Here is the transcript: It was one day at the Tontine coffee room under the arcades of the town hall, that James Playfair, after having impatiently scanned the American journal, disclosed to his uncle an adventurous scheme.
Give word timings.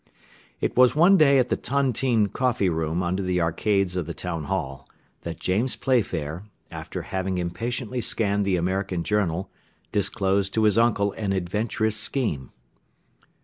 It 0.61 0.75
was 0.75 0.95
one 0.95 1.15
day 1.15 1.37
at 1.37 1.49
the 1.49 1.55
Tontine 1.55 2.25
coffee 2.25 2.69
room 2.69 3.03
under 3.03 3.21
the 3.21 3.39
arcades 3.39 3.95
of 3.95 4.07
the 4.07 4.15
town 4.15 4.45
hall, 4.45 4.89
that 5.21 5.39
James 5.39 5.75
Playfair, 5.75 6.41
after 6.71 7.03
having 7.03 7.37
impatiently 7.37 8.01
scanned 8.01 8.43
the 8.43 8.55
American 8.55 9.03
journal, 9.03 9.51
disclosed 9.91 10.55
to 10.55 10.63
his 10.63 10.79
uncle 10.79 11.11
an 11.11 11.33
adventurous 11.33 11.97
scheme. 11.97 12.51